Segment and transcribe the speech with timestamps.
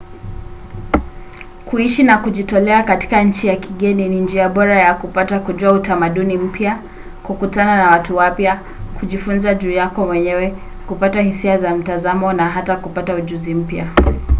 [1.65, 6.79] kuishi na kujitolea katika nchi ya kigeni ni njia bora ya kupata kujua utamaduni mpya
[7.23, 8.59] kukutana na watu wapya
[8.99, 10.55] kujifunza juu yako mwenyewe
[10.87, 13.87] kupata hisia za mtazamo na hata kupata ujuzi mpya